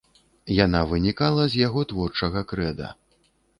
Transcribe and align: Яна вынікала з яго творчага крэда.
Яна 0.65 0.81
вынікала 0.93 1.45
з 1.53 1.61
яго 1.67 1.85
творчага 1.93 2.45
крэда. 2.55 2.93